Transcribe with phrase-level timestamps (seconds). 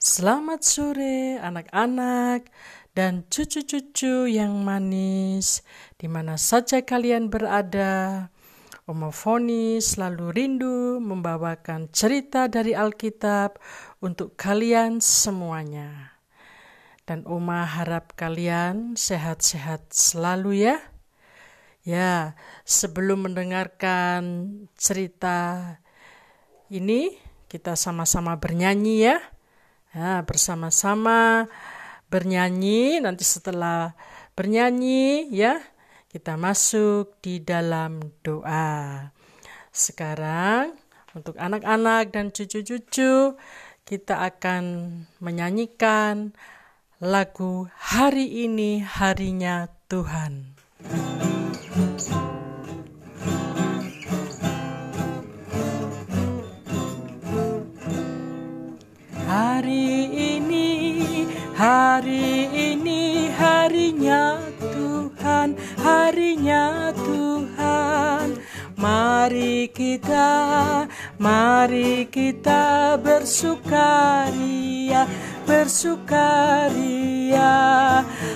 [0.00, 2.48] Selamat sore anak-anak
[2.96, 5.60] dan cucu-cucu yang manis
[6.00, 8.32] di mana saja kalian berada.
[8.88, 13.60] Oma Foni selalu rindu membawakan cerita dari Alkitab
[14.00, 16.16] untuk kalian semuanya.
[17.04, 20.80] Dan Oma harap kalian sehat-sehat selalu ya.
[21.84, 24.48] Ya, sebelum mendengarkan
[24.80, 25.76] cerita
[26.72, 27.20] ini,
[27.52, 29.20] kita sama-sama bernyanyi ya.
[29.90, 31.50] Ya, bersama-sama
[32.06, 33.98] bernyanyi nanti setelah
[34.38, 35.58] bernyanyi ya
[36.10, 39.10] kita masuk di dalam doa.
[39.74, 40.78] Sekarang
[41.10, 43.34] untuk anak-anak dan cucu-cucu
[43.82, 44.62] kita akan
[45.18, 46.38] menyanyikan
[47.02, 50.54] lagu hari ini harinya Tuhan.
[50.86, 51.39] Hari
[61.60, 64.40] hari ini harinya
[64.72, 68.40] Tuhan, harinya Tuhan.
[68.80, 70.88] Mari kita,
[71.20, 75.04] mari kita bersukaria,
[75.44, 77.52] bersukaria.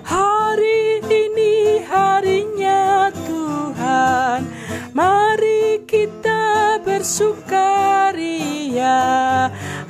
[0.00, 4.48] Hari ini harinya Tuhan,
[4.96, 7.60] mari kita bersukaria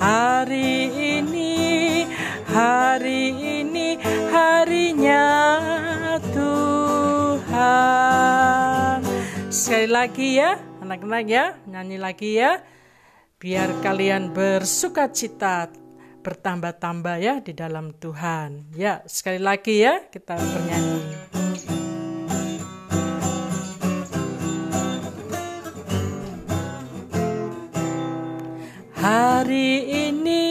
[0.00, 0.39] Hari
[9.80, 12.60] Sekali lagi ya, anak-anak ya, nyanyi lagi ya.
[13.40, 15.72] Biar kalian bersuka cita
[16.20, 18.76] bertambah-tambah ya di dalam Tuhan.
[18.76, 21.00] Ya, sekali lagi ya kita bernyanyi.
[29.00, 29.72] Hari
[30.12, 30.44] ini,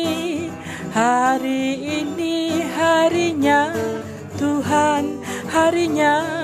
[0.89, 3.77] hari ini harinya
[4.41, 5.21] Tuhan,
[5.53, 6.39] harinya.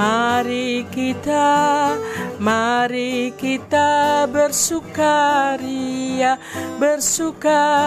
[0.00, 1.92] Mari kita,
[2.40, 5.60] mari kita bersukaria,
[6.80, 7.84] bersukaria.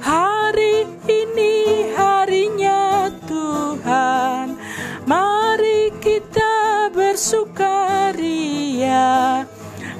[0.00, 4.56] Hari ini harinya Tuhan.
[5.04, 7.76] Mari kita bersukaria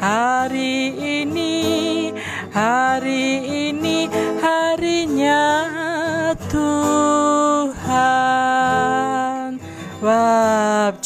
[0.00, 2.08] Hari ini,
[2.56, 3.24] hari
[3.68, 4.08] ini
[4.40, 5.44] harinya
[6.48, 7.15] Tuhan.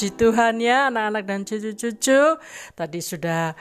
[0.00, 2.40] Puji Tuhan ya anak-anak dan cucu-cucu.
[2.72, 3.52] Tadi sudah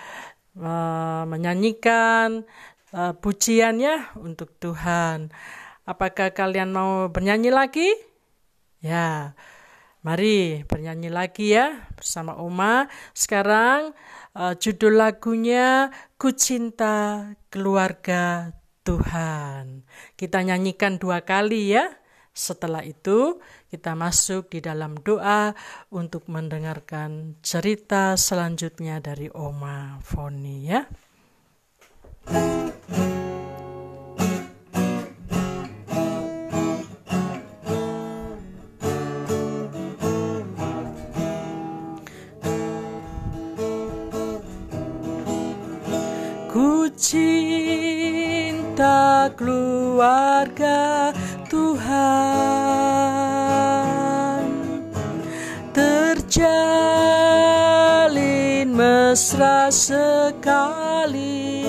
[0.56, 2.48] uh, menyanyikan
[2.96, 5.36] uh, pujiannya untuk Tuhan.
[5.84, 7.92] Apakah kalian mau bernyanyi lagi?
[8.80, 9.36] Ya,
[10.00, 12.88] mari bernyanyi lagi ya bersama Oma.
[13.12, 13.92] Sekarang
[14.30, 18.54] Uh, judul lagunya Ku Cinta Keluarga
[18.86, 19.84] Tuhan.
[20.14, 21.90] Kita nyanyikan dua kali ya.
[22.40, 25.52] Setelah itu kita masuk di dalam doa
[25.92, 30.88] untuk mendengarkan cerita selanjutnya dari Oma Foni ya.
[47.00, 47.32] cinta
[49.40, 51.10] keluarga
[51.60, 51.92] Tuhan
[55.76, 56.40] terjalin
[58.72, 61.60] mesra sekali.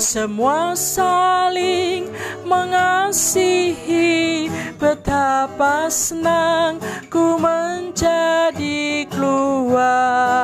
[0.00, 2.08] Semua saling
[2.48, 4.48] mengasihi
[4.80, 6.80] betapa senang
[7.12, 10.41] ku menjadi keluarganya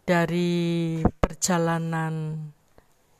[0.01, 2.49] dari perjalanan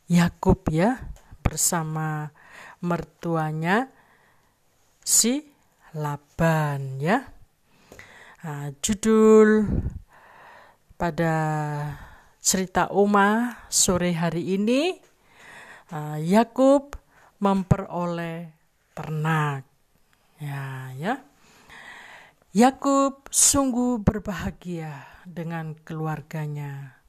[0.10, 1.06] Yakub ya
[1.46, 2.34] bersama
[2.82, 3.94] mertuanya
[5.06, 5.46] si
[5.94, 7.30] Laban ya.
[8.42, 9.70] Nah, judul
[10.98, 11.38] pada
[12.42, 14.98] cerita Oma sore hari ini
[15.94, 17.05] uh, Yakub
[17.40, 18.52] memperoleh
[18.96, 19.68] ternak.
[20.40, 21.24] Ya, ya.
[22.56, 27.04] Yakub sungguh berbahagia dengan keluarganya.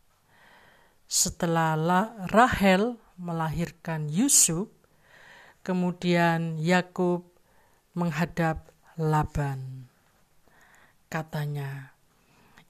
[1.07, 1.79] Setelah
[2.27, 4.67] Rahel melahirkan Yusuf,
[5.63, 7.31] kemudian Yakub
[7.95, 9.87] menghadap Laban.
[11.07, 11.95] Katanya,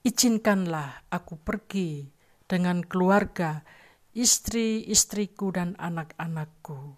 [0.04, 2.12] izinkanlah aku pergi
[2.44, 3.64] dengan keluarga,
[4.12, 6.94] istri-istriku dan anak-anakku,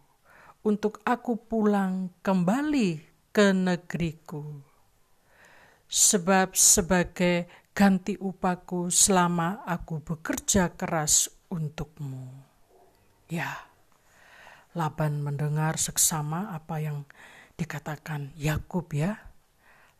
[0.67, 2.99] untuk aku pulang kembali
[3.31, 4.43] ke negeriku.
[5.89, 12.27] Sebab sebagai ganti upaku selama aku bekerja keras untukmu.
[13.31, 13.69] Ya,
[14.77, 17.09] Laban mendengar seksama apa yang
[17.57, 19.17] dikatakan Yakub ya.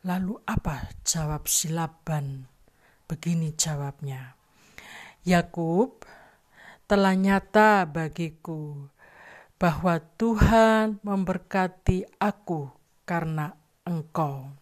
[0.05, 2.47] Lalu apa jawab si Laban?
[3.09, 4.37] Begini jawabnya.
[5.25, 6.05] Yakub
[6.87, 8.87] telah nyata bagiku
[9.59, 12.71] bahwa Tuhan memberkati aku
[13.03, 13.51] karena
[13.83, 14.55] engkau.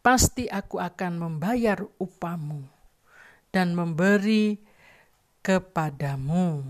[0.00, 2.64] Pasti aku akan membayar upamu
[3.52, 4.56] dan memberi
[5.44, 6.64] kepadamu.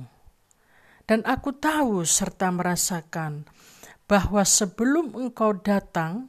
[1.08, 3.48] Dan aku tahu serta merasakan
[4.10, 6.28] bahwa sebelum engkau datang,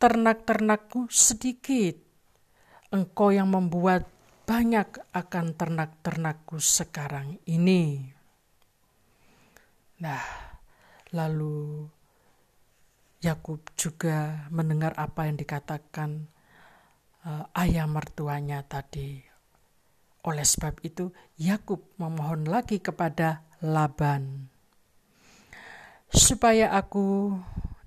[0.00, 1.98] ternak-ternakku sedikit.
[2.94, 4.08] Engkau yang membuat
[4.48, 8.21] banyak akan ternak-ternakku sekarang ini.
[10.02, 10.22] Nah,
[11.14, 11.86] lalu
[13.22, 16.26] Yakub juga mendengar apa yang dikatakan
[17.22, 19.22] uh, ayah mertuanya tadi.
[20.26, 24.50] Oleh sebab itu, Yakub memohon lagi kepada Laban
[26.12, 27.32] supaya aku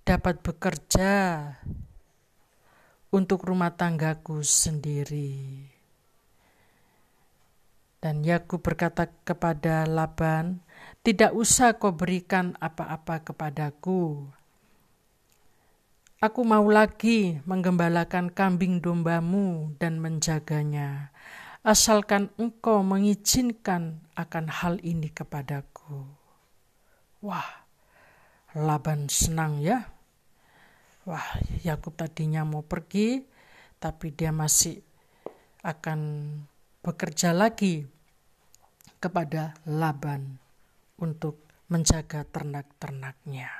[0.01, 1.13] dapat bekerja
[3.13, 5.69] untuk rumah tanggaku sendiri.
[8.01, 10.64] Dan Yakub berkata kepada Laban,
[11.05, 14.25] "Tidak usah kau berikan apa-apa kepadaku.
[16.17, 21.13] Aku mau lagi menggembalakan kambing dombamu dan menjaganya,
[21.61, 26.09] asalkan engkau mengizinkan akan hal ini kepadaku."
[27.21, 27.69] Wah,
[28.57, 29.85] Laban senang ya.
[31.05, 33.21] Wah, Yakub tadinya mau pergi,
[33.77, 34.81] tapi dia masih
[35.62, 36.01] akan
[36.81, 37.85] bekerja lagi
[38.97, 40.44] kepada Laban
[40.99, 43.51] untuk menjaga ternak-ternaknya.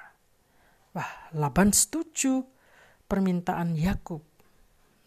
[0.96, 2.46] Wah, Laban setuju
[3.10, 4.24] permintaan Yakub.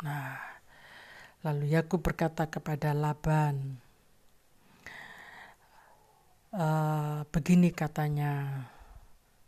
[0.04, 0.36] Nah,
[1.42, 3.80] lalu Yakub berkata kepada Laban,
[6.52, 6.66] e,
[7.32, 8.66] begini katanya,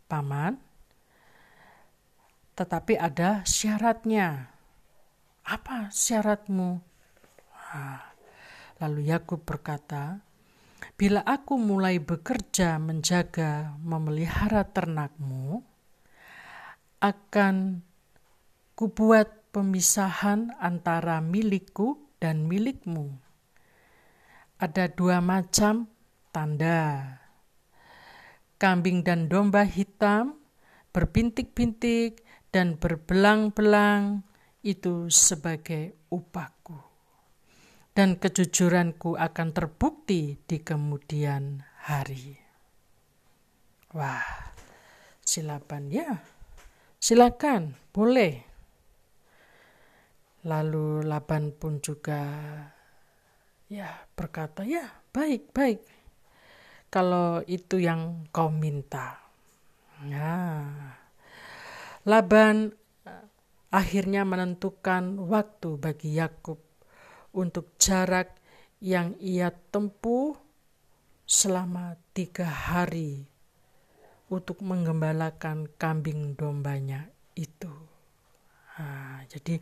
[0.09, 0.57] paman,
[2.57, 4.51] tetapi ada syaratnya.
[5.45, 6.81] Apa syaratmu?
[7.71, 8.01] Nah,
[8.81, 10.19] lalu Yakub berkata,
[10.97, 15.61] "Bila aku mulai bekerja menjaga memelihara ternakmu,
[17.01, 17.81] akan
[18.77, 23.13] kubuat pemisahan antara milikku dan milikmu.
[24.61, 25.89] Ada dua macam
[26.29, 27.21] tanda
[28.61, 30.37] kambing dan domba hitam,
[30.93, 32.21] berbintik-bintik
[32.53, 34.21] dan berbelang-belang
[34.61, 36.90] itu sebagai upahku.
[37.91, 42.39] Dan kejujuranku akan terbukti di kemudian hari.
[43.91, 44.55] Wah,
[45.27, 46.23] silakan ya.
[46.95, 48.47] Silakan, boleh.
[50.47, 52.23] Lalu Laban pun juga
[53.67, 55.79] ya berkata, ya baik, baik
[56.91, 59.19] kalau itu yang kau minta.
[60.03, 60.91] Nah,
[62.03, 62.75] Laban
[63.71, 66.70] akhirnya menentukan waktu bagi Yakub
[67.31, 68.35] untuk jarak
[68.81, 70.35] yang ia tempuh
[71.27, 73.23] selama tiga hari
[74.31, 77.71] untuk menggembalakan kambing dombanya itu.
[78.79, 79.59] Nah, jadi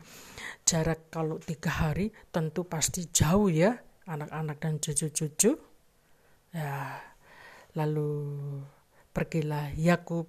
[0.63, 3.75] jarak kalau tiga hari tentu pasti jauh ya
[4.09, 5.57] anak-anak dan cucu-cucu.
[6.49, 6.97] Ya,
[7.77, 8.09] lalu
[9.13, 10.25] pergilah Yakub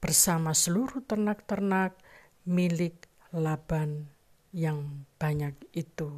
[0.00, 1.96] bersama seluruh ternak-ternak
[2.48, 4.10] milik Laban
[4.50, 6.10] yang banyak itu.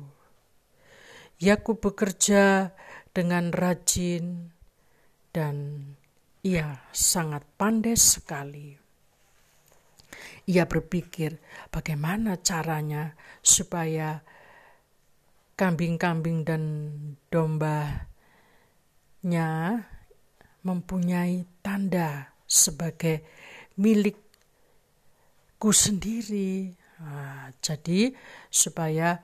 [1.42, 2.70] Yakub bekerja
[3.10, 4.54] dengan rajin
[5.34, 5.82] dan
[6.46, 8.78] ia sangat pandai sekali.
[10.46, 11.42] Ia berpikir
[11.74, 14.22] bagaimana caranya supaya
[15.58, 16.62] kambing-kambing dan
[17.26, 17.90] dombanya
[20.62, 23.26] mempunyai tanda sebagai
[23.82, 26.70] milikku sendiri.
[27.02, 28.14] Nah, jadi
[28.46, 29.18] supaya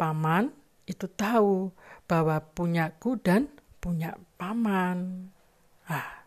[0.00, 1.72] paman itu tahu
[2.04, 3.48] bahwa punyaku dan
[3.80, 5.28] punya paman.
[5.88, 6.24] Ah,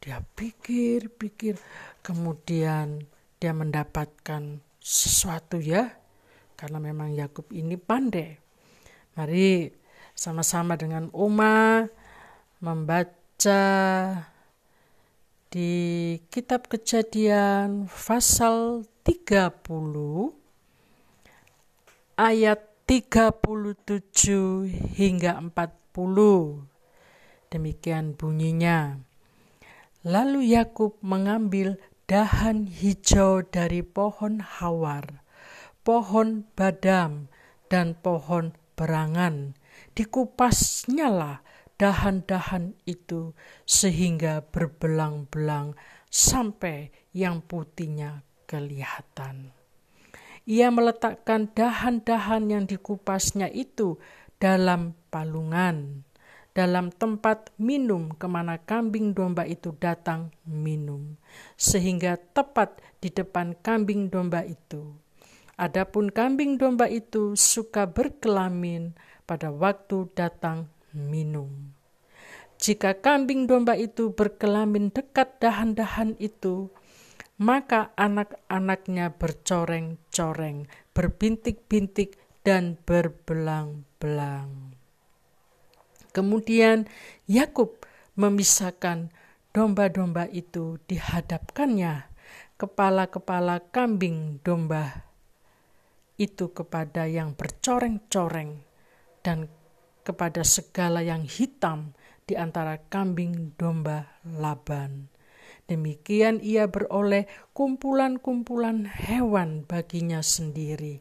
[0.00, 1.56] dia pikir-pikir,
[2.00, 3.04] kemudian
[3.40, 5.92] dia mendapatkan sesuatu ya,
[6.56, 8.36] karena memang Yakub ini pandai.
[9.12, 9.68] Mari
[10.16, 11.84] sama-sama dengan Uma
[12.62, 13.62] membaca
[15.52, 15.72] di
[16.32, 20.32] kitab kejadian pasal 30
[22.16, 24.66] ayat 37
[24.98, 26.66] hingga 40.
[27.46, 28.98] Demikian bunyinya.
[30.02, 31.78] Lalu Yakub mengambil
[32.10, 35.22] dahan hijau dari pohon hawar,
[35.86, 37.30] pohon badam,
[37.70, 39.54] dan pohon berangan.
[39.94, 41.46] Dikupasnyalah
[41.78, 43.30] dahan-dahan itu
[43.62, 45.78] sehingga berbelang-belang
[46.10, 49.61] sampai yang putihnya kelihatan
[50.48, 53.98] ia meletakkan dahan-dahan yang dikupasnya itu
[54.42, 56.02] dalam palungan,
[56.50, 61.14] dalam tempat minum ke mana kambing domba itu datang minum,
[61.54, 64.98] sehingga tepat di depan kambing domba itu.
[65.54, 71.72] Adapun kambing domba itu suka berkelamin pada waktu datang minum.
[72.62, 76.70] Jika kambing domba itu berkelamin dekat dahan-dahan itu,
[77.42, 84.74] maka anak-anaknya bercoreng-coreng, berbintik-bintik, dan berbelang-belang.
[86.10, 86.90] Kemudian
[87.30, 87.86] Yakub
[88.18, 89.14] memisahkan
[89.54, 92.10] domba-domba itu dihadapkannya
[92.58, 95.06] kepala-kepala kambing domba
[96.20, 98.62] itu kepada yang bercoreng-coreng
[99.24, 99.48] dan
[100.02, 101.94] kepada segala yang hitam
[102.26, 105.11] di antara kambing domba Laban.
[105.72, 107.24] Demikian ia beroleh
[107.56, 111.00] kumpulan-kumpulan hewan baginya sendiri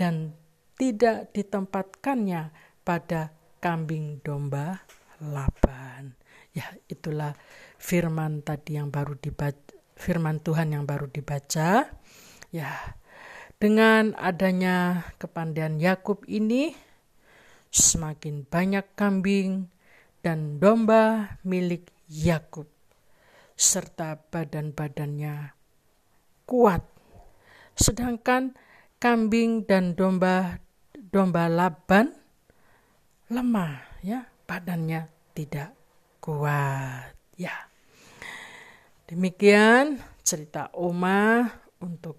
[0.00, 0.32] dan
[0.80, 2.48] tidak ditempatkannya
[2.80, 4.88] pada kambing domba
[5.20, 6.16] Laban.
[6.56, 7.36] Ya, itulah
[7.76, 11.92] firman tadi yang baru dibaca, firman Tuhan yang baru dibaca.
[12.48, 12.72] Ya,
[13.60, 16.72] dengan adanya kepandaian Yakub ini
[17.68, 19.68] semakin banyak kambing
[20.24, 22.75] dan domba milik Yakub
[23.56, 25.56] serta badan-badannya
[26.44, 26.84] kuat.
[27.74, 28.54] Sedangkan
[29.00, 30.60] kambing dan domba
[30.92, 32.12] domba Laban
[33.32, 35.72] lemah ya, badannya tidak
[36.20, 37.66] kuat ya.
[39.08, 41.46] Demikian cerita Oma
[41.78, 42.18] untuk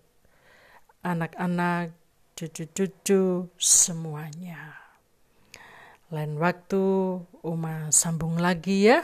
[1.04, 1.92] anak-anak,
[2.38, 4.76] cucu-cucu semuanya.
[6.08, 9.04] Lain waktu Uma sambung lagi ya.